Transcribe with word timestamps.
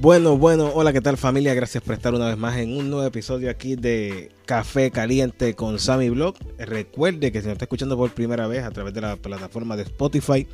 Bueno, 0.00 0.38
bueno, 0.38 0.70
hola, 0.74 0.92
¿qué 0.92 1.00
tal 1.00 1.16
familia? 1.16 1.54
Gracias 1.54 1.82
por 1.82 1.92
estar 1.92 2.14
una 2.14 2.28
vez 2.28 2.38
más 2.38 2.56
en 2.56 2.76
un 2.76 2.88
nuevo 2.88 3.04
episodio 3.04 3.50
aquí 3.50 3.74
de 3.74 4.30
Café 4.46 4.92
Caliente 4.92 5.54
con 5.54 5.80
Sammy 5.80 6.08
Blog. 6.08 6.36
Recuerde 6.56 7.32
que 7.32 7.40
si 7.40 7.48
nos 7.48 7.54
está 7.54 7.64
escuchando 7.64 7.96
por 7.96 8.12
primera 8.12 8.46
vez 8.46 8.62
a 8.62 8.70
través 8.70 8.94
de 8.94 9.00
la 9.00 9.16
plataforma 9.16 9.76
de 9.76 9.82
Spotify, 9.82 10.46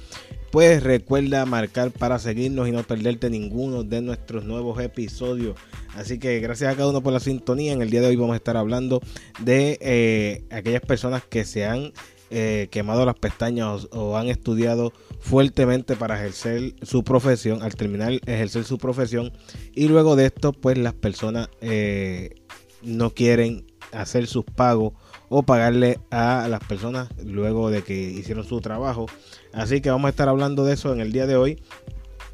pues 0.50 0.82
recuerda 0.82 1.44
marcar 1.44 1.90
para 1.90 2.18
seguirnos 2.18 2.66
y 2.68 2.72
no 2.72 2.84
perderte 2.84 3.28
ninguno 3.28 3.84
de 3.84 4.00
nuestros 4.00 4.46
nuevos 4.46 4.80
episodios. 4.80 5.58
Así 5.94 6.18
que 6.18 6.40
gracias 6.40 6.72
a 6.72 6.76
cada 6.76 6.88
uno 6.88 7.02
por 7.02 7.12
la 7.12 7.20
sintonía. 7.20 7.74
En 7.74 7.82
el 7.82 7.90
día 7.90 8.00
de 8.00 8.06
hoy 8.06 8.16
vamos 8.16 8.32
a 8.32 8.36
estar 8.36 8.56
hablando 8.56 9.02
de 9.40 9.76
eh, 9.82 10.44
aquellas 10.52 10.80
personas 10.80 11.22
que 11.22 11.44
se 11.44 11.66
han 11.66 11.92
eh, 12.36 12.66
quemado 12.72 13.06
las 13.06 13.14
pestañas 13.14 13.86
o, 13.92 14.16
han 14.16 14.26
estudiado 14.26 14.92
fuertemente 15.20 15.94
para 15.94 16.16
ejercer 16.16 16.74
su 16.82 17.04
profesión, 17.04 17.62
al 17.62 17.76
terminar 17.76 18.14
ejercer 18.26 18.64
su 18.64 18.76
profesión 18.76 19.32
y 19.72 19.86
luego 19.86 20.16
de 20.16 20.26
esto 20.26 20.52
pues 20.52 20.76
las 20.76 20.94
personas 20.94 21.48
eh, 21.60 22.34
no 22.82 23.10
quieren 23.10 23.66
hacer 23.92 24.26
sus 24.26 24.44
pagos 24.44 24.94
o 25.28 25.44
pagarle 25.44 26.00
a 26.10 26.48
las 26.50 26.58
personas 26.58 27.08
luego 27.24 27.70
de 27.70 27.82
que 27.82 27.94
hicieron 27.94 28.42
su 28.42 28.60
trabajo. 28.60 29.06
Así 29.52 29.80
que 29.80 29.90
vamos 29.90 30.08
a 30.08 30.10
estar 30.10 30.28
hablando 30.28 30.64
de 30.64 30.74
eso 30.74 30.92
en 30.92 31.00
el 31.00 31.12
día 31.12 31.28
de 31.28 31.36
hoy. 31.36 31.62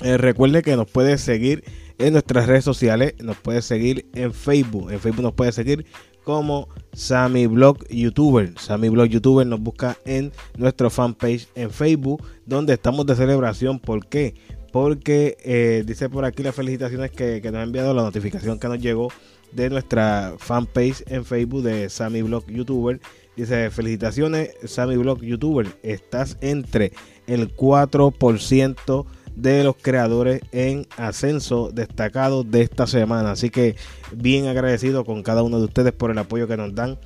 Eh, 0.00 0.16
recuerde 0.16 0.62
que 0.62 0.76
nos 0.76 0.90
puede 0.90 1.18
seguir 1.18 1.62
en 1.98 2.14
nuestras 2.14 2.46
redes 2.46 2.64
sociales, 2.64 3.16
nos 3.20 3.36
puede 3.36 3.60
seguir 3.60 4.06
en 4.14 4.32
Facebook, 4.32 4.90
en 4.90 4.98
Facebook 4.98 5.24
nos 5.24 5.34
puede 5.34 5.52
seguir 5.52 5.84
como 6.24 6.68
Sammy 6.92 7.46
Blog 7.46 7.86
YouTuber. 7.88 8.54
Sammy 8.58 8.88
Blog 8.88 9.08
YouTuber 9.08 9.46
nos 9.46 9.60
busca 9.60 9.96
en 10.04 10.32
nuestro 10.56 10.90
fanpage 10.90 11.48
en 11.54 11.70
Facebook, 11.70 12.22
donde 12.46 12.74
estamos 12.74 13.06
de 13.06 13.16
celebración. 13.16 13.78
¿Por 13.78 14.06
qué? 14.06 14.34
Porque 14.72 15.36
eh, 15.44 15.82
dice 15.86 16.08
por 16.08 16.24
aquí 16.24 16.42
las 16.42 16.54
felicitaciones 16.54 17.10
que, 17.10 17.40
nos 17.44 17.54
ha 17.54 17.62
enviado 17.62 17.94
la 17.94 18.02
notificación 18.02 18.58
que 18.58 18.68
nos 18.68 18.80
llegó 18.80 19.08
de 19.52 19.68
nuestra 19.68 20.34
fanpage 20.38 21.02
en 21.08 21.24
Facebook 21.24 21.62
de 21.62 21.88
Sammy 21.88 22.22
Blog 22.22 22.46
YouTuber. 22.46 23.00
Dice, 23.36 23.70
felicitaciones 23.70 24.50
Sammy 24.64 24.96
Blog 24.96 25.22
YouTuber, 25.22 25.66
estás 25.82 26.36
entre 26.40 26.92
el 27.26 27.54
4% 27.56 29.06
de 29.36 29.64
los 29.64 29.76
creadores 29.76 30.42
en 30.52 30.86
ascenso 30.96 31.70
destacado 31.72 32.44
de 32.44 32.62
esta 32.62 32.86
semana. 32.86 33.32
Así 33.32 33.50
que 33.50 33.76
bien 34.12 34.46
agradecido 34.46 35.04
con 35.04 35.22
cada 35.22 35.42
uno 35.42 35.58
de 35.58 35.64
ustedes 35.64 35.92
por 35.92 36.10
el 36.10 36.18
apoyo 36.18 36.48
que 36.48 36.56
nos 36.56 36.74
dan 36.74 36.98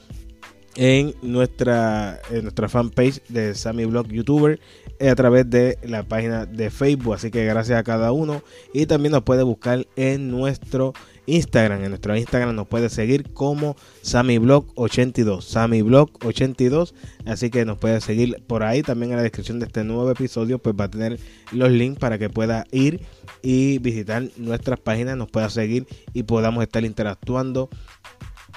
en 0.77 1.15
nuestra, 1.23 2.21
nuestra 2.31 2.69
fanpage 2.69 3.23
de 3.29 3.55
Sammy 3.55 3.85
Blog 3.85 4.09
YouTuber 4.09 4.59
eh, 4.99 5.09
a 5.09 5.15
través 5.15 5.49
de 5.49 5.79
la 5.83 6.03
página 6.03 6.47
de 6.47 6.71
Facebook. 6.71 7.15
Así 7.15 7.31
que 7.31 7.45
gracias 7.45 7.79
a 7.79 7.85
cada 7.85 8.13
uno. 8.13 8.43
Y 8.73 8.87
también 8.87 9.13
nos 9.13 9.23
puede 9.23 9.43
buscar 9.43 9.87
en 9.97 10.31
nuestro 10.31 10.93
Instagram. 11.27 11.83
En 11.83 11.91
nuestro 11.91 12.17
Instagram 12.17 12.55
nos 12.55 12.69
puede 12.69 12.89
seguir 12.89 13.33
como 13.33 13.77
SammyBlog82. 14.03 15.41
SammyBlog82. 15.41 16.95
Así 17.27 17.51
que 17.51 17.65
nos 17.65 17.79
puede 17.79 18.01
seguir 18.01 18.43
por 18.47 18.63
ahí. 18.63 18.83
También 18.83 19.13
en 19.13 19.17
la 19.17 19.23
descripción 19.23 19.61
de 19.61 19.67
este 19.67 19.85
nuevo 19.85 20.11
episodio 20.11 20.59
pues 20.59 20.75
va 20.79 20.85
a 20.85 20.91
tener 20.91 21.19
los 21.53 21.71
links 21.71 21.99
para 21.99 22.19
que 22.19 22.31
pueda 22.31 22.67
ir 22.71 23.01
y 23.43 23.79
visitar 23.79 24.29
nuestras 24.37 24.81
páginas. 24.81 25.17
Nos 25.17 25.31
pueda 25.31 25.51
seguir 25.51 25.87
y 26.13 26.25
podamos 26.25 26.63
estar 26.63 26.85
interactuando. 26.85 27.69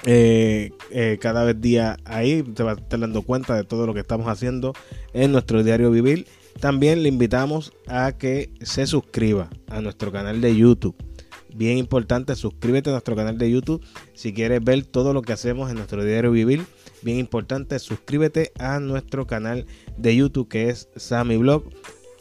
Eh, 0.04 0.70
eh, 0.92 1.18
cada 1.20 1.42
vez 1.42 1.60
día 1.60 1.96
ahí 2.04 2.44
se 2.56 2.62
va 2.62 2.72
a 2.72 2.74
estar 2.74 3.00
dando 3.00 3.22
cuenta 3.22 3.56
de 3.56 3.64
todo 3.64 3.84
lo 3.84 3.94
que 3.94 4.00
estamos 4.00 4.28
haciendo 4.28 4.72
en 5.12 5.32
nuestro 5.32 5.62
diario 5.62 5.90
vivir. 5.90 6.26
También 6.60 7.02
le 7.02 7.08
invitamos 7.08 7.72
a 7.86 8.12
que 8.12 8.50
se 8.60 8.86
suscriba 8.86 9.48
a 9.68 9.80
nuestro 9.80 10.10
canal 10.10 10.40
de 10.40 10.56
YouTube 10.56 11.07
bien 11.54 11.78
importante, 11.78 12.34
suscríbete 12.36 12.90
a 12.90 12.92
nuestro 12.92 13.16
canal 13.16 13.38
de 13.38 13.50
YouTube 13.50 13.84
si 14.14 14.32
quieres 14.32 14.62
ver 14.62 14.84
todo 14.84 15.12
lo 15.12 15.22
que 15.22 15.32
hacemos 15.32 15.70
en 15.70 15.76
nuestro 15.76 16.04
diario 16.04 16.30
vivir. 16.30 16.64
Bien 17.02 17.18
importante, 17.18 17.78
suscríbete 17.78 18.52
a 18.58 18.80
nuestro 18.80 19.26
canal 19.26 19.66
de 19.96 20.16
YouTube 20.16 20.48
que 20.48 20.68
es 20.68 20.88
Sammy 20.96 21.36
Blog, 21.36 21.64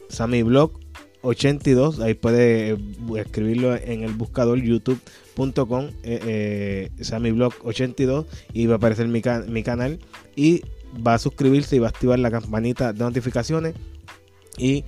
Sammy 0.09 0.43
Blog 0.43 0.79
82. 1.21 1.99
Ahí 1.99 2.13
puedes 2.13 2.77
eh, 2.77 2.81
escribirlo 3.17 3.75
en 3.75 4.03
el 4.03 4.13
buscador 4.13 4.61
youtube.com, 4.61 5.85
eh, 6.03 6.89
eh, 6.97 7.03
Sammy 7.03 7.31
Blog 7.31 7.53
82 7.63 8.25
y 8.53 8.67
va 8.67 8.75
a 8.75 8.77
aparecer 8.77 9.07
mi, 9.07 9.21
mi 9.47 9.63
canal 9.63 9.99
y 10.35 10.61
va 11.05 11.15
a 11.15 11.19
suscribirse 11.19 11.75
y 11.75 11.79
va 11.79 11.87
a 11.87 11.89
activar 11.89 12.19
la 12.19 12.31
campanita 12.31 12.93
de 12.93 12.99
notificaciones 12.99 13.75
y 14.57 14.83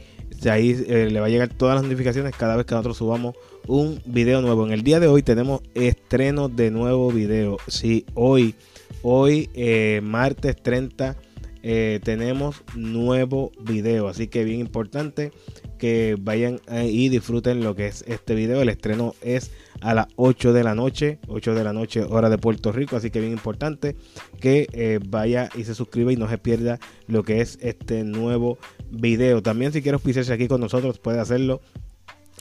ahí 0.50 0.74
le 0.74 1.20
va 1.20 1.28
a 1.28 1.30
llegar 1.30 1.50
todas 1.50 1.76
las 1.76 1.84
notificaciones 1.84 2.36
cada 2.36 2.56
vez 2.56 2.66
que 2.66 2.74
nosotros 2.74 2.98
subamos 2.98 3.36
un 3.70 4.02
video 4.06 4.42
nuevo. 4.42 4.66
En 4.66 4.74
el 4.74 4.84
día 4.84 5.00
de 5.00 5.08
hoy 5.08 5.22
tenemos 5.22 5.62
estreno 5.76 6.50
de 6.50 6.72
nuevo 6.72 7.12
video. 7.12 7.58
Sí, 7.68 8.06
hoy, 8.16 8.56
hoy, 9.04 9.50
eh, 9.54 10.02
martes 10.04 10.56
30, 10.62 11.16
eh, 11.62 12.00
tenemos 12.04 12.64
nuevo 12.76 13.52
video. 13.62 14.08
Así 14.08 14.28
que 14.28 14.44
bien 14.44 14.60
importante 14.60 15.32
que 15.80 16.16
vayan 16.20 16.60
y 16.84 17.10
disfruten 17.10 17.64
lo 17.64 17.76
que 17.76 17.88
es 17.88 18.04
este 18.08 18.36
video. 18.36 18.62
El 18.62 18.70
estreno 18.70 19.16
es 19.22 19.50
a 19.82 19.96
las 19.96 20.08
8 20.18 20.54
de 20.54 20.64
la 20.64 20.76
noche, 20.76 21.18
8 21.28 21.56
de 21.56 21.64
la 21.64 21.74
noche 21.74 22.04
hora 22.04 22.30
de 22.30 22.38
Puerto 22.38 22.72
Rico, 22.72 22.96
así 22.96 23.10
que 23.10 23.20
bien 23.20 23.32
importante 23.32 23.96
que 24.40 24.68
eh, 24.74 25.00
vaya 25.08 25.50
y 25.56 25.64
se 25.64 25.74
suscriba 25.74 26.14
y 26.14 26.18
no 26.18 26.30
se 26.30 26.38
pierda 26.38 26.78
lo 27.08 27.24
que 27.24 27.42
es 27.42 27.58
este 27.62 28.04
nuevo 28.04 28.60
video. 28.92 29.42
También 29.42 29.74
si 29.74 29.82
quiere 29.82 29.96
auspiciarse 29.96 30.34
aquí 30.34 30.48
con 30.48 30.62
nosotros 30.62 31.00
puede 31.00 31.20
hacerlo 31.20 31.62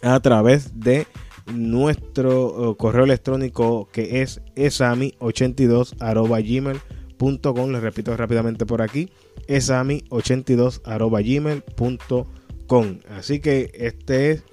a 0.02 0.20
través 0.20 0.78
de 0.78 1.06
nuestro 1.54 2.76
correo 2.76 3.04
electrónico 3.04 3.88
que 3.90 4.20
es 4.20 4.42
esami82 4.54 5.94
gmail.com 5.98 7.70
les 7.70 7.82
repito 7.82 8.14
rápidamente 8.16 8.66
por 8.66 8.82
aquí 8.82 9.08
esami82 9.48 10.82
gmail.com 10.84 12.37
así 13.10 13.40
que 13.40 13.70
este 13.74 14.30
es 14.30 14.44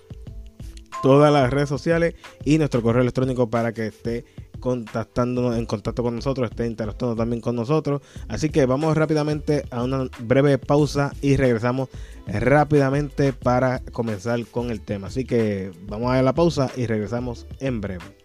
todas 1.03 1.31
las 1.31 1.51
redes 1.51 1.69
sociales 1.69 2.15
y 2.45 2.57
nuestro 2.57 2.81
correo 2.81 3.01
electrónico 3.01 3.49
para 3.49 3.73
que 3.73 3.87
esté 3.87 4.25
contactándonos 4.59 5.57
en 5.57 5.65
contacto 5.65 6.01
con 6.01 6.15
nosotros, 6.15 6.49
esté 6.49 6.65
interactuando 6.65 7.15
también 7.15 7.41
con 7.41 7.55
nosotros. 7.55 8.01
Así 8.27 8.49
que 8.49 8.65
vamos 8.65 8.97
rápidamente 8.97 9.65
a 9.69 9.83
una 9.83 10.09
breve 10.19 10.57
pausa 10.57 11.13
y 11.21 11.35
regresamos 11.35 11.89
rápidamente 12.25 13.33
para 13.33 13.79
comenzar 13.91 14.43
con 14.47 14.71
el 14.71 14.81
tema. 14.81 15.07
Así 15.07 15.25
que 15.25 15.71
vamos 15.87 16.11
a 16.11 16.21
la 16.21 16.33
pausa 16.33 16.71
y 16.75 16.87
regresamos 16.87 17.45
en 17.59 17.81
breve. 17.81 18.24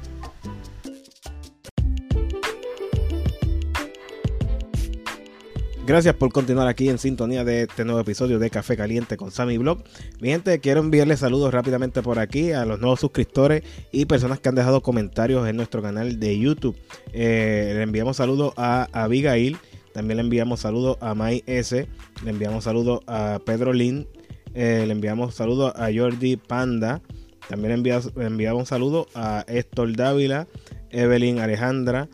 Gracias 5.83 6.13
por 6.13 6.31
continuar 6.31 6.67
aquí 6.67 6.89
en 6.89 6.99
sintonía 6.99 7.43
de 7.43 7.63
este 7.63 7.83
nuevo 7.83 7.99
episodio 7.99 8.37
de 8.37 8.51
Café 8.51 8.77
Caliente 8.77 9.17
con 9.17 9.31
Sammy 9.31 9.57
Blog. 9.57 9.79
Mi 10.19 10.29
gente, 10.29 10.59
quiero 10.59 10.79
enviarles 10.79 11.19
saludos 11.19 11.51
rápidamente 11.51 12.03
por 12.03 12.19
aquí 12.19 12.51
a 12.51 12.65
los 12.65 12.79
nuevos 12.79 12.99
suscriptores 12.99 13.63
y 13.91 14.05
personas 14.05 14.39
que 14.39 14.49
han 14.49 14.55
dejado 14.55 14.81
comentarios 14.81 15.49
en 15.49 15.55
nuestro 15.57 15.81
canal 15.81 16.19
de 16.19 16.37
YouTube. 16.37 16.77
Eh, 17.13 17.73
le 17.75 17.81
enviamos 17.81 18.17
saludos 18.17 18.53
a 18.57 18.89
Abigail, 18.93 19.57
también 19.91 20.17
le 20.17 20.23
enviamos 20.23 20.59
saludos 20.59 20.97
a 21.01 21.15
May 21.15 21.43
S, 21.47 21.87
le 22.23 22.29
enviamos 22.29 22.63
saludos 22.63 23.01
a 23.07 23.39
Pedro 23.43 23.73
Lin, 23.73 24.07
eh, 24.53 24.83
le 24.85 24.91
enviamos 24.93 25.33
saludos 25.33 25.73
a 25.75 25.89
Jordi 25.91 26.37
Panda, 26.37 27.01
también 27.49 27.69
le 27.69 27.77
enviamos, 27.77 28.15
le 28.15 28.25
enviamos 28.25 28.69
saludos 28.69 29.07
a 29.15 29.45
Héctor 29.47 29.95
Dávila, 29.95 30.47
Evelyn 30.91 31.39
Alejandra. 31.39 32.07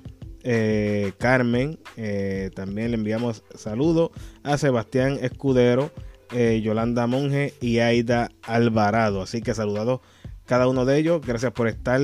Eh, 0.49 1.11
Carmen, 1.17 1.77
eh, 1.97 2.51
también 2.55 2.91
le 2.91 2.95
enviamos 2.95 3.43
saludos 3.53 4.11
a 4.43 4.57
Sebastián 4.57 5.17
Escudero, 5.21 5.91
eh, 6.31 6.61
Yolanda 6.63 7.05
Monge 7.05 7.53
y 7.59 7.79
Aida 7.79 8.31
Alvarado. 8.43 9.21
Así 9.21 9.41
que 9.41 9.53
saludados 9.53 9.99
cada 10.45 10.69
uno 10.69 10.85
de 10.85 10.99
ellos. 10.99 11.19
Gracias 11.19 11.51
por 11.51 11.67
estar 11.67 11.99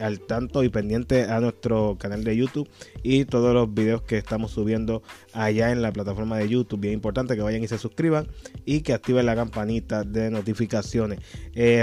al 0.00 0.20
tanto 0.20 0.64
y 0.64 0.70
pendiente 0.70 1.24
a 1.24 1.38
nuestro 1.40 1.98
canal 1.98 2.24
de 2.24 2.34
YouTube 2.34 2.66
y 3.02 3.26
todos 3.26 3.52
los 3.52 3.74
videos 3.74 4.00
que 4.00 4.16
estamos 4.16 4.52
subiendo 4.52 5.02
allá 5.34 5.70
en 5.70 5.82
la 5.82 5.92
plataforma 5.92 6.38
de 6.38 6.48
YouTube. 6.48 6.80
Bien 6.80 6.94
importante 6.94 7.36
que 7.36 7.42
vayan 7.42 7.62
y 7.62 7.68
se 7.68 7.76
suscriban 7.76 8.26
y 8.64 8.80
que 8.80 8.94
activen 8.94 9.26
la 9.26 9.34
campanita 9.34 10.02
de 10.02 10.30
notificaciones. 10.30 11.18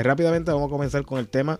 rápidamente 0.01 0.51
vamos 0.51 0.69
a 0.69 0.71
comenzar 0.71 1.05
con 1.05 1.19
el 1.19 1.29
tema 1.29 1.59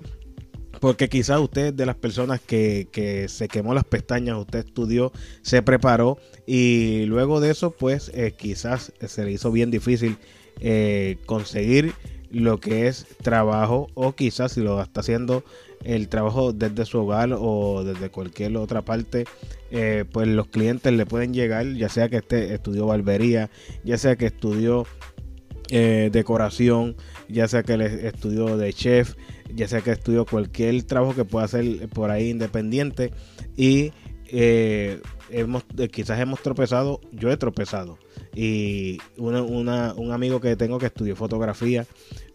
porque 0.80 1.10
quizás 1.10 1.39
usted 1.39 1.74
de 1.74 1.86
las 1.86 1.95
personas 1.95 2.39
que, 2.39 2.88
que, 2.92 3.27
se 3.27 3.48
quemó 3.48 3.74
las 3.74 3.83
pestañas, 3.83 4.38
usted 4.38 4.60
estudió, 4.60 5.12
se 5.42 5.62
preparó 5.62 6.18
y 6.45 7.06
luego 7.06 7.42
de 7.42 7.51
eso 7.51 7.71
pues 7.71 8.12
eh, 8.13 8.33
quizás 8.38 8.94
se 9.06 9.25
le 9.25 9.31
hizo 9.31 9.51
bien 9.51 9.71
difícil 9.71 10.18
eh, 10.62 11.18
conseguir 11.25 11.94
lo 12.31 12.60
que 12.60 12.88
es 12.88 13.07
trabajo 13.21 13.88
o 13.95 14.13
quizás 14.13 14.54
si 14.54 14.62
lo 14.62 14.81
está 14.81 15.01
haciendo 15.01 15.44
el 15.83 16.10
trabajo 16.10 16.54
desde 16.54 16.86
su 16.86 17.00
hogar 17.00 17.30
o 17.38 17.83
desde 17.83 18.10
cualquier 18.10 18.57
otra 18.57 18.81
parte, 18.81 19.25
eh, 19.72 20.06
pues 20.12 20.27
los 20.27 20.48
clientes 20.48 20.92
le 20.92 21.06
pueden 21.06 21.33
llegar, 21.33 21.74
ya 21.74 21.89
sea 21.89 22.10
que 22.10 22.18
este 22.18 22.54
estudió 22.54 22.86
barbería, 22.86 23.50
ya 23.83 23.98
sea 23.98 24.15
que 24.15 24.27
estudió 24.27 24.86
decoración, 25.69 26.95
ya 27.27 27.48
sea 27.48 27.63
que 27.63 27.77
le 27.77 28.07
estudió 28.07 28.57
de 28.57 28.74
chef, 28.74 29.16
ya 29.54 29.68
sea 29.68 29.81
que 29.81 29.92
estudio 29.92 30.25
cualquier 30.25 30.81
trabajo 30.83 31.16
que 31.16 31.25
pueda 31.25 31.45
hacer 31.45 31.88
por 31.89 32.12
ahí 32.12 32.30
independiente. 32.30 33.12
Y 33.56 33.92
eh, 34.31 35.01
hemos, 35.30 35.66
eh, 35.77 35.88
quizás 35.88 36.19
hemos 36.19 36.42
tropezado, 36.42 37.01
yo 37.12 37.31
he 37.31 37.38
tropezado. 37.38 37.98
Y 38.36 39.00
un 39.18 40.12
amigo 40.12 40.39
que 40.39 40.56
tengo 40.56 40.77
que 40.77 40.88
estudió 40.88 41.16
fotografía, 41.16 41.86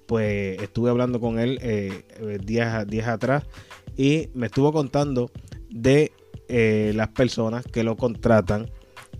pues 0.07 0.61
estuve 0.61 0.91
hablando 0.91 1.21
con 1.21 1.39
él 1.39 1.59
eh, 1.63 2.05
días, 2.45 2.87
días 2.87 3.09
atrás 3.09 3.45
y 3.97 4.29
me 4.35 4.47
estuvo 4.47 4.73
contando 4.73 5.31
de 5.71 6.13
las 6.49 7.09
personas 7.09 7.65
que 7.65 7.83
lo 7.83 7.97
contratan 7.97 8.71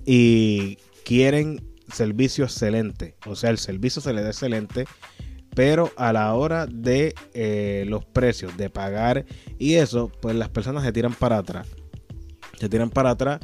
y 0.05 0.77
quieren 1.05 1.74
servicio 1.93 2.45
excelente, 2.45 3.17
o 3.27 3.37
sea, 3.37 3.51
el 3.51 3.59
servicio 3.59 4.01
se 4.03 4.13
le 4.13 4.23
da 4.23 4.29
excelente 4.29 4.87
pero 5.55 5.93
a 5.97 6.13
la 6.13 6.35
hora 6.35 6.67
de 6.67 7.15
eh, 7.33 7.85
los 7.87 8.05
precios, 8.05 8.57
de 8.57 8.71
pagar 8.71 9.25
y 9.59 9.75
eso, 9.75 10.11
pues 10.21 10.35
las 10.37 10.49
personas 10.49 10.83
se 10.85 10.93
tiran 10.93 11.15
para 11.15 11.39
atrás. 11.39 11.69
Se 12.59 12.69
tiran 12.69 12.91
para 12.91 13.11
atrás 13.11 13.41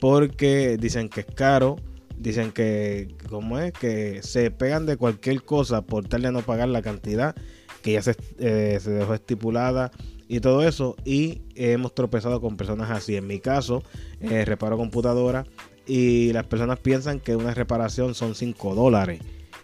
porque 0.00 0.78
dicen 0.78 1.08
que 1.08 1.20
es 1.20 1.26
caro, 1.26 1.76
dicen 2.16 2.52
que, 2.52 3.14
¿cómo 3.28 3.58
es? 3.58 3.72
Que 3.72 4.22
se 4.22 4.50
pegan 4.50 4.86
de 4.86 4.96
cualquier 4.96 5.42
cosa 5.42 5.82
por 5.82 6.08
tal 6.08 6.22
de 6.22 6.32
no 6.32 6.40
pagar 6.40 6.68
la 6.68 6.82
cantidad 6.82 7.34
que 7.82 7.92
ya 7.92 8.02
se, 8.02 8.16
eh, 8.38 8.78
se 8.80 8.90
dejó 8.90 9.14
estipulada 9.14 9.90
y 10.28 10.40
todo 10.40 10.66
eso. 10.66 10.96
Y 11.04 11.42
hemos 11.54 11.94
tropezado 11.94 12.40
con 12.40 12.56
personas 12.56 12.90
así. 12.90 13.16
En 13.16 13.26
mi 13.26 13.40
caso, 13.40 13.82
eh, 14.20 14.44
reparo 14.46 14.78
computadora 14.78 15.44
y 15.86 16.32
las 16.32 16.46
personas 16.46 16.78
piensan 16.78 17.20
que 17.20 17.36
una 17.36 17.54
reparación 17.54 18.14
son 18.14 18.34
5 18.34 18.74
dólares. 18.74 19.20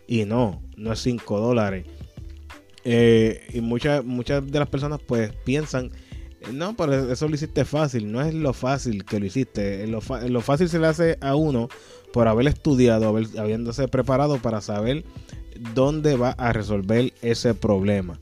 Y 0.07 0.25
no, 0.25 0.63
no 0.77 0.93
es 0.93 1.01
5 1.01 1.41
dólares. 1.41 1.87
Eh, 2.85 3.47
y 3.53 3.61
muchas, 3.61 4.05
muchas 4.05 4.47
de 4.47 4.59
las 4.59 4.69
personas 4.69 5.01
pues 5.05 5.33
piensan, 5.45 5.91
no, 6.53 6.77
pero 6.77 7.13
eso 7.13 7.29
lo 7.29 7.35
hiciste 7.35 7.65
fácil. 7.65 8.11
No 8.11 8.23
es 8.23 8.35
lo 8.35 8.53
fácil 8.53 9.05
que 9.05 9.19
lo 9.19 9.27
hiciste. 9.27 9.87
Lo, 9.87 10.01
lo 10.29 10.41
fácil 10.41 10.69
se 10.69 10.79
le 10.79 10.87
hace 10.87 11.19
a 11.21 11.35
uno 11.35 11.69
por 12.13 12.29
haber 12.29 12.47
estudiado, 12.47 13.09
habiéndose 13.09 13.89
preparado 13.89 14.39
para 14.39 14.61
saber 14.61 15.05
dónde 15.75 16.17
va 16.17 16.31
a 16.31 16.53
resolver 16.53 17.13
ese 17.23 17.55
problema. 17.55 18.21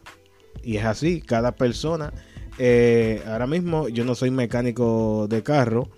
Y 0.62 0.76
es 0.78 0.84
así, 0.84 1.20
cada 1.20 1.52
persona. 1.52 2.12
Eh, 2.58 3.22
ahora 3.26 3.46
mismo 3.46 3.88
yo 3.88 4.04
no 4.04 4.14
soy 4.14 4.30
mecánico 4.30 5.26
de 5.28 5.42
carro. 5.42 5.88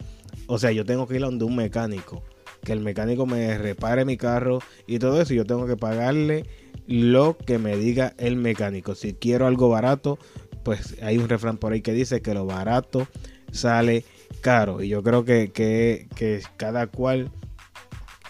O 0.46 0.58
sea, 0.58 0.72
yo 0.72 0.84
tengo 0.84 1.06
que 1.06 1.16
ir 1.16 1.22
a 1.22 1.26
donde 1.26 1.44
un 1.44 1.56
mecánico 1.56 2.22
que 2.66 2.72
el 2.72 2.80
mecánico 2.80 3.26
me 3.26 3.56
repare 3.56 4.04
mi 4.04 4.16
carro 4.16 4.58
y 4.86 4.98
todo 4.98 5.20
eso, 5.20 5.32
yo 5.32 5.46
tengo 5.46 5.66
que 5.66 5.76
pagarle 5.76 6.44
lo 6.86 7.36
que 7.38 7.58
me 7.58 7.76
diga 7.76 8.14
el 8.18 8.36
mecánico. 8.36 8.94
Si 8.94 9.14
quiero 9.14 9.46
algo 9.46 9.68
barato, 9.68 10.18
pues 10.64 10.96
hay 11.00 11.16
un 11.16 11.28
refrán 11.28 11.58
por 11.58 11.72
ahí 11.72 11.80
que 11.80 11.92
dice 11.92 12.22
que 12.22 12.34
lo 12.34 12.44
barato 12.44 13.06
sale 13.52 14.04
caro. 14.40 14.82
Y 14.82 14.88
yo 14.88 15.02
creo 15.02 15.24
que, 15.24 15.52
que, 15.52 16.42
cada 16.56 16.88
cual 16.88 17.30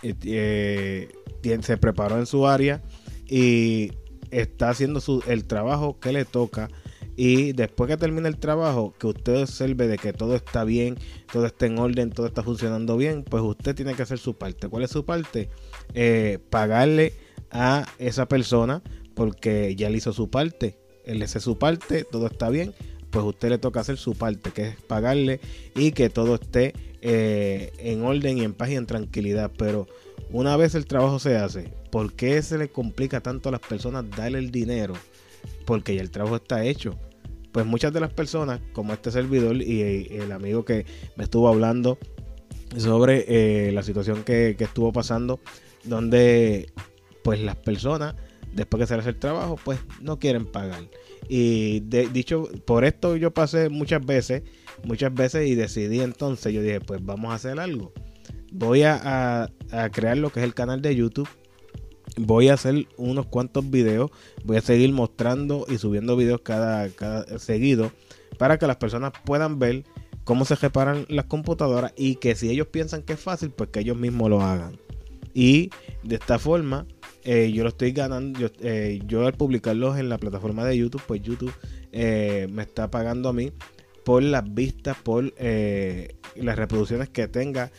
eh, 0.02 0.14
eh, 1.42 1.58
se 1.62 1.76
preparó 1.78 2.18
en 2.18 2.26
su 2.26 2.46
área 2.46 2.82
y 3.26 3.92
está 4.30 4.68
haciendo 4.68 5.00
su, 5.00 5.24
el 5.26 5.44
trabajo 5.46 5.98
que 5.98 6.12
le 6.12 6.26
toca 6.26 6.68
y 7.16 7.52
después 7.52 7.88
que 7.88 7.96
termine 7.96 8.28
el 8.28 8.36
trabajo, 8.36 8.94
que 8.98 9.06
usted 9.06 9.42
observe 9.42 9.88
de 9.88 9.96
que 9.96 10.12
todo 10.12 10.36
está 10.36 10.64
bien, 10.64 10.98
todo 11.32 11.46
está 11.46 11.64
en 11.64 11.78
orden, 11.78 12.10
todo 12.10 12.26
está 12.26 12.42
funcionando 12.42 12.98
bien, 12.98 13.24
pues 13.24 13.42
usted 13.42 13.74
tiene 13.74 13.94
que 13.94 14.02
hacer 14.02 14.18
su 14.18 14.34
parte. 14.34 14.68
¿Cuál 14.68 14.84
es 14.84 14.90
su 14.90 15.04
parte? 15.04 15.48
Eh, 15.94 16.38
pagarle 16.50 17.14
a 17.50 17.86
esa 17.98 18.28
persona 18.28 18.82
porque 19.14 19.74
ya 19.76 19.88
le 19.88 19.96
hizo 19.96 20.12
su 20.12 20.28
parte. 20.28 20.78
Él 21.06 21.22
hace 21.22 21.40
su 21.40 21.56
parte, 21.56 22.04
todo 22.04 22.26
está 22.26 22.50
bien, 22.50 22.74
pues 23.10 23.24
usted 23.24 23.48
le 23.48 23.58
toca 23.58 23.80
hacer 23.80 23.96
su 23.96 24.14
parte, 24.14 24.50
que 24.50 24.68
es 24.68 24.82
pagarle 24.82 25.40
y 25.74 25.92
que 25.92 26.10
todo 26.10 26.34
esté 26.34 26.74
eh, 27.00 27.72
en 27.78 28.04
orden 28.04 28.36
y 28.36 28.42
en 28.42 28.52
paz 28.52 28.68
y 28.70 28.74
en 28.74 28.84
tranquilidad. 28.84 29.50
Pero 29.56 29.86
una 30.30 30.54
vez 30.58 30.74
el 30.74 30.84
trabajo 30.84 31.18
se 31.18 31.36
hace, 31.36 31.72
¿por 31.90 32.12
qué 32.12 32.42
se 32.42 32.58
le 32.58 32.68
complica 32.68 33.22
tanto 33.22 33.48
a 33.48 33.52
las 33.52 33.60
personas 33.62 34.04
darle 34.10 34.38
el 34.38 34.50
dinero? 34.50 34.94
Porque 35.64 35.94
ya 35.94 36.02
el 36.02 36.10
trabajo 36.10 36.36
está 36.36 36.64
hecho 36.64 36.98
pues 37.56 37.64
muchas 37.64 37.90
de 37.90 38.00
las 38.00 38.12
personas, 38.12 38.60
como 38.74 38.92
este 38.92 39.10
servidor 39.10 39.62
y 39.62 39.80
el 40.10 40.30
amigo 40.30 40.66
que 40.66 40.84
me 41.16 41.24
estuvo 41.24 41.48
hablando 41.48 41.98
sobre 42.76 43.24
eh, 43.28 43.72
la 43.72 43.82
situación 43.82 44.24
que, 44.24 44.54
estuvo 44.58 44.92
pasando, 44.92 45.40
donde 45.82 46.70
pues 47.24 47.40
las 47.40 47.56
personas, 47.56 48.14
después 48.52 48.82
que 48.82 48.86
se 48.86 48.98
les 48.98 49.06
el 49.06 49.16
trabajo, 49.16 49.58
pues 49.64 49.78
no 50.02 50.18
quieren 50.18 50.44
pagar. 50.44 50.82
Y 51.30 51.80
dicho, 51.80 52.46
por 52.66 52.84
esto 52.84 53.16
yo 53.16 53.32
pasé 53.32 53.70
muchas 53.70 54.04
veces, 54.04 54.42
muchas 54.84 55.14
veces 55.14 55.48
y 55.48 55.54
decidí 55.54 56.00
entonces, 56.00 56.52
yo 56.52 56.60
dije, 56.60 56.82
pues 56.82 57.02
vamos 57.02 57.30
a 57.32 57.36
hacer 57.36 57.58
algo. 57.58 57.94
Voy 58.52 58.82
a 58.82 59.50
crear 59.94 60.18
lo 60.18 60.28
que 60.28 60.40
es 60.40 60.44
el 60.44 60.52
canal 60.52 60.82
de 60.82 60.94
YouTube 60.94 61.28
voy 62.16 62.48
a 62.48 62.54
hacer 62.54 62.86
unos 62.96 63.26
cuantos 63.26 63.70
videos, 63.70 64.10
voy 64.44 64.56
a 64.56 64.62
seguir 64.62 64.92
mostrando 64.92 65.66
y 65.68 65.78
subiendo 65.78 66.16
videos 66.16 66.40
cada, 66.40 66.88
seguido 67.38 67.92
para 68.38 68.58
que 68.58 68.66
las 68.66 68.76
personas 68.76 69.12
puedan 69.24 69.58
ver 69.58 69.84
cómo 70.24 70.44
se 70.44 70.56
reparan 70.56 71.06
las 71.08 71.26
computadoras 71.26 71.92
y 71.96 72.16
que 72.16 72.34
si 72.34 72.50
ellos 72.50 72.68
piensan 72.68 73.02
que 73.02 73.14
es 73.14 73.20
fácil, 73.20 73.50
pues 73.50 73.70
que 73.70 73.80
ellos 73.80 73.96
mismos 73.96 74.30
lo 74.30 74.42
hagan. 74.42 74.78
Y 75.32 75.70
de 76.02 76.16
esta 76.16 76.38
forma, 76.38 76.86
eh, 77.22 77.52
yo 77.52 77.62
lo 77.62 77.68
estoy 77.68 77.92
ganando. 77.92 78.40
Yo, 78.40 78.48
eh, 78.60 79.00
yo, 79.06 79.26
al 79.26 79.34
publicarlos 79.34 79.98
en 79.98 80.08
la 80.08 80.16
plataforma 80.16 80.64
de 80.64 80.78
YouTube, 80.78 81.02
pues 81.06 81.20
YouTube 81.22 81.52
eh, 81.92 82.48
me 82.50 82.62
está 82.62 82.90
pagando 82.90 83.28
a 83.28 83.32
mí 83.32 83.52
por 84.04 84.22
las 84.22 84.54
vistas, 84.54 84.96
por 85.02 85.34
las 85.34 86.56
reproducciones 86.56 87.08
que 87.08 87.28
tenga 87.28 87.70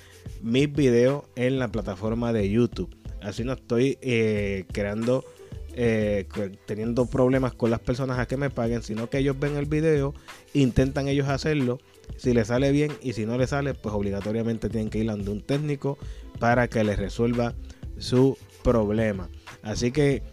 mis 0.42 0.72
videos 0.72 1.24
en 1.36 1.58
la 1.58 1.70
plataforma 1.70 2.34
de 2.34 2.50
YouTube. 2.50 2.96
Así 3.28 3.44
no 3.44 3.54
estoy 3.54 3.98
eh, 4.02 4.66
creando, 4.72 5.26
eh, 5.74 6.28
teniendo 6.66 7.06
problemas 7.06 7.54
con 7.54 7.70
las 7.70 7.80
personas 7.80 8.20
a 8.20 8.26
que 8.26 8.38
me 8.38 8.50
paguen, 8.50 8.82
sino 8.82 9.10
que 9.10 9.20
ellos 9.20 9.38
ven 9.40 9.58
el 9.58 9.66
video, 9.66 10.14
intentan 10.54 11.08
ellos 11.08 11.28
hacerlo. 11.28 11.80
Si 12.16 12.34
les 12.34 12.48
sale 12.48 12.72
bien 12.72 12.92
y 13.02 13.14
si 13.14 13.26
no 13.26 13.38
les 13.38 13.50
sale, 13.50 13.74
pues 13.74 13.94
obligatoriamente 13.94 14.70
tienen 14.70 14.90
que 14.90 15.00
ir 15.00 15.10
a 15.10 15.16
un 15.16 15.42
técnico 15.42 15.98
para 16.40 16.70
que 16.70 16.84
les 16.84 16.98
resuelva 16.98 17.54
su 17.98 18.38
problema. 18.64 19.30
Así 19.62 19.92
que 19.92 20.24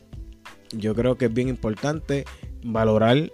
yo 0.71 0.95
creo 0.95 1.17
que 1.17 1.27
es 1.27 1.35
bien 1.35 1.49
importante 1.49 2.25
valorar 2.63 3.31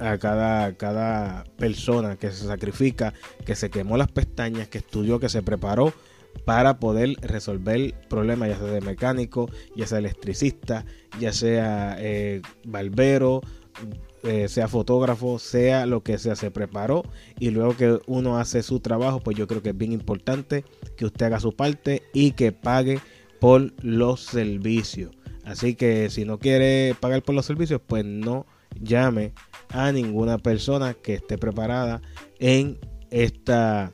a 0.00 0.18
cada, 0.18 0.74
cada 0.74 1.44
persona 1.56 2.16
que 2.16 2.30
se 2.32 2.46
sacrifica, 2.46 3.14
que 3.46 3.54
se 3.54 3.70
quemó 3.70 3.96
las 3.96 4.10
pestañas, 4.10 4.68
que 4.68 4.78
estudió, 4.78 5.20
que 5.20 5.28
se 5.28 5.42
preparó 5.42 5.92
para 6.44 6.78
poder 6.78 7.16
resolver 7.22 7.94
problemas, 8.08 8.50
ya 8.50 8.58
sea 8.58 8.66
de 8.66 8.80
mecánico, 8.80 9.50
ya 9.76 9.86
sea 9.86 9.98
electricista, 9.98 10.84
ya 11.18 11.32
sea 11.32 11.96
eh, 11.98 12.42
barbero, 12.64 13.40
eh, 14.22 14.48
sea 14.48 14.68
fotógrafo, 14.68 15.38
sea 15.38 15.86
lo 15.86 16.02
que 16.02 16.18
sea, 16.18 16.36
se 16.36 16.50
preparó 16.50 17.02
y 17.38 17.50
luego 17.50 17.76
que 17.76 17.98
uno 18.06 18.38
hace 18.38 18.62
su 18.62 18.80
trabajo, 18.80 19.20
pues 19.20 19.36
yo 19.36 19.46
creo 19.46 19.62
que 19.62 19.70
es 19.70 19.76
bien 19.76 19.92
importante 19.92 20.64
que 20.96 21.04
usted 21.04 21.26
haga 21.26 21.40
su 21.40 21.54
parte 21.54 22.02
y 22.12 22.32
que 22.32 22.52
pague 22.52 23.00
por 23.40 23.72
los 23.82 24.20
servicios. 24.20 25.14
Así 25.44 25.74
que 25.74 26.08
si 26.08 26.24
no 26.24 26.38
quiere 26.38 26.96
pagar 26.98 27.22
por 27.22 27.34
los 27.34 27.44
servicios, 27.44 27.80
pues 27.86 28.04
no 28.04 28.46
llame 28.80 29.34
a 29.68 29.92
ninguna 29.92 30.38
persona 30.38 30.94
que 30.94 31.14
esté 31.14 31.36
preparada 31.36 32.00
en 32.38 32.78
esta 33.10 33.92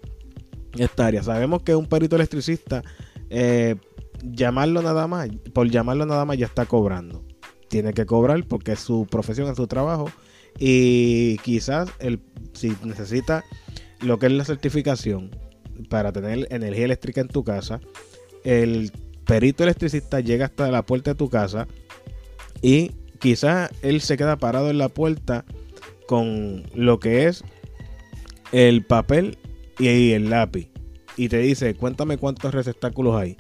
esta 0.79 1.07
área. 1.07 1.23
Sabemos 1.23 1.63
que 1.63 1.75
un 1.75 1.87
perito 1.87 2.17
electricista, 2.17 2.83
eh, 3.29 3.77
llamarlo 4.23 4.83
nada 4.83 5.07
más, 5.07 5.29
por 5.53 5.69
llamarlo 5.69 6.07
nada 6.07 6.25
más 6.25 6.39
ya 6.39 6.47
está 6.47 6.67
cobrando. 6.67 7.25
Tiene 7.69 7.93
que 7.93 8.07
cobrar 8.07 8.45
porque 8.47 8.73
es 8.73 8.81
su 8.81 9.07
profesión, 9.11 9.49
es 9.49 9.57
su 9.57 9.67
trabajo. 9.67 10.11
Y 10.59 11.39
quizás 11.39 11.89
el, 12.01 12.21
si 12.53 12.77
necesita 12.85 13.45
lo 14.01 14.19
que 14.19 14.27
es 14.27 14.33
la 14.33 14.45
certificación 14.45 15.31
para 15.89 16.13
tener 16.13 16.47
energía 16.51 16.85
eléctrica 16.85 17.21
en 17.21 17.29
tu 17.29 17.45
casa, 17.45 17.81
el 18.45 18.93
perito 19.25 19.63
electricista 19.63 20.21
llega 20.21 20.47
hasta 20.47 20.71
la 20.71 20.83
puerta 20.83 21.13
de 21.13 21.15
tu 21.15 21.29
casa 21.29 21.69
y 22.63 22.93
quizás 23.21 23.71
él 23.83 24.01
se 24.01 24.17
queda 24.17 24.37
parado 24.37 24.71
en 24.71 24.79
la 24.79 24.89
puerta 24.89 25.45
con 26.07 26.65
lo 26.75 26.99
que 26.99 27.27
es 27.27 27.45
el 28.53 28.85
papel 28.85 29.39
y 29.81 30.13
el 30.13 30.31
lápiz. 30.31 30.71
Y 31.17 31.29
te 31.29 31.39
dice, 31.39 31.75
cuéntame 31.75 32.19
cuántos 32.19 32.55
receptáculos 32.55 33.17
hay. 33.17 33.37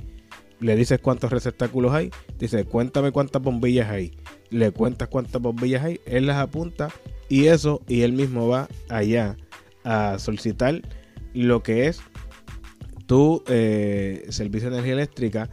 Le 0.61 0.77
dices 0.77 0.99
cuántos 1.01 1.31
receptáculos 1.31 1.93
hay. 1.93 2.11
Dice, 2.39 2.65
cuéntame 2.65 3.13
cuántas 3.13 3.43
bombillas 3.43 3.91
hay. 3.91 4.13
Le 4.51 4.71
cuentas 4.73 5.09
cuántas 5.09 5.41
bombillas 5.41 5.85
hay. 5.85 6.01
Él 6.07 6.27
las 6.27 6.37
apunta 6.37 6.91
y 7.29 7.47
eso, 7.47 7.81
y 7.89 8.03
él 8.03 8.13
mismo 8.13 8.49
va 8.49 8.69
allá 8.89 9.37
a 9.85 10.19
solicitar 10.19 10.83
lo 11.33 11.63
que 11.63 11.87
es 11.87 12.01
tu 13.07 13.43
eh, 13.49 14.27
servicio 14.31 14.69
de 14.69 14.77
energía 14.77 14.95
eléctrica 14.95 15.51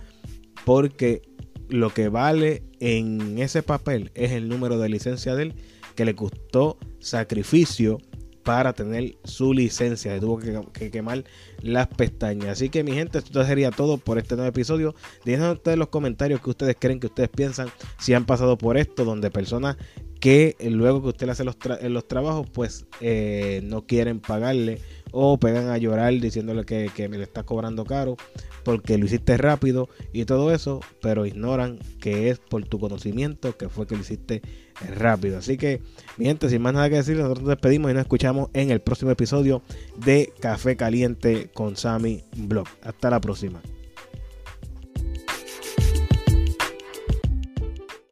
porque 0.66 1.22
lo 1.70 1.94
que 1.94 2.10
vale 2.10 2.64
en 2.80 3.40
ese 3.40 3.64
papel 3.64 4.12
es 4.16 4.32
el 4.32 4.50
número 4.50 4.80
de 4.80 4.90
licencia 4.90 5.36
de 5.36 5.44
él 5.44 5.54
que 5.96 6.06
le 6.06 6.16
costó 6.16 6.78
sacrificio 7.00 8.00
para 8.48 8.72
tener 8.72 9.18
su 9.26 9.54
licencia. 9.54 10.14
Se 10.14 10.22
tuvo 10.22 10.40
que, 10.40 10.90
quemar 10.90 11.26
las 11.62 11.88
pestañas. 11.88 12.48
Así 12.48 12.70
que 12.70 12.82
mi 12.82 12.94
gente, 12.94 13.18
esto 13.18 13.44
sería 13.44 13.72
todo 13.72 13.98
por 13.98 14.18
este 14.18 14.36
nuevo 14.36 14.48
episodio. 14.48 14.96
Déjenme 15.26 15.52
ustedes 15.52 15.78
los 15.78 15.90
comentarios 15.90 16.40
que 16.40 16.52
ustedes 16.52 16.78
creen 16.80 17.02
que 17.02 17.08
ustedes 17.08 17.28
piensan 17.28 17.68
si 18.00 18.14
han 18.14 18.24
pasado 18.24 18.58
por 18.58 18.78
esto, 18.78 19.04
donde 19.04 19.32
personas 19.32 19.76
que 20.20 20.56
luego 20.62 21.02
que 21.02 21.10
usted 21.10 21.26
le 21.28 21.32
hace 21.34 21.44
los, 21.44 21.58
los 21.84 22.08
trabajos, 22.08 22.48
pues 22.52 22.86
eh, 23.02 23.62
no 23.64 23.86
quieren 23.86 24.20
pagarle 24.20 24.80
o 25.12 25.40
pegan 25.40 25.70
a 25.70 25.78
llorar 25.78 26.14
diciéndole 26.20 26.66
que, 26.66 26.90
que 26.96 27.08
me 27.08 27.18
le 27.18 27.24
está 27.24 27.44
cobrando 27.44 27.86
caro 27.86 28.18
porque 28.68 28.98
lo 28.98 29.06
hiciste 29.06 29.38
rápido 29.38 29.88
y 30.12 30.26
todo 30.26 30.54
eso, 30.54 30.82
pero 31.02 31.26
ignoran 31.26 31.80
que 32.02 32.30
es 32.30 32.40
por 32.40 32.66
tu 32.66 32.80
conocimiento 32.80 33.56
que 33.56 33.70
fue 33.70 33.88
que 33.88 33.96
lo 33.96 34.02
hiciste 34.02 34.42
rápido. 34.98 35.38
Así 35.38 35.58
que, 35.58 35.82
mi 36.18 36.26
gente, 36.26 36.50
sin 36.50 36.62
más 36.62 36.74
nada 36.74 36.90
que 36.90 36.98
decir, 36.98 37.16
nosotros 37.16 37.44
nos 37.44 37.50
despedimos 37.52 37.92
y 37.92 37.94
nos 37.94 38.02
escuchamos 38.02 38.50
en 38.54 38.72
el 38.72 38.82
próximo 38.82 39.12
episodio 39.12 39.62
de 39.96 40.34
Café 40.42 40.76
Caliente 40.76 41.50
con 41.54 41.78
Sammy 41.78 42.26
Blog. 42.36 42.68
Hasta 42.82 43.10
la 43.10 43.22
próxima. 43.22 43.62